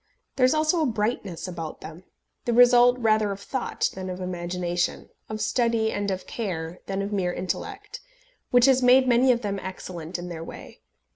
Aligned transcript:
There 0.35 0.47
is 0.47 0.55
also 0.55 0.81
a 0.81 0.87
brightness 0.87 1.47
about 1.47 1.81
them 1.81 2.05
the 2.45 2.53
result 2.53 2.97
rather 2.97 3.31
of 3.31 3.39
thought 3.39 3.91
than 3.93 4.09
of 4.09 4.19
imagination, 4.19 5.09
of 5.29 5.39
study 5.41 5.91
and 5.91 6.09
of 6.09 6.25
care, 6.25 6.79
than 6.87 7.03
of 7.03 7.13
mere 7.13 7.31
intellect 7.31 7.99
which 8.49 8.65
has 8.65 8.81
made 8.81 9.07
many 9.07 9.31
of 9.31 9.41
them 9.43 9.59
excellent 9.59 10.17
in 10.17 10.27
their 10.29 10.43
way. 10.43 10.81